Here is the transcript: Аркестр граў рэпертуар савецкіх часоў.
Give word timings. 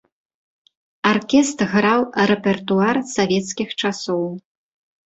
Аркестр 1.09 1.65
граў 1.75 2.01
рэпертуар 2.33 2.95
савецкіх 3.17 3.69
часоў. 3.81 4.23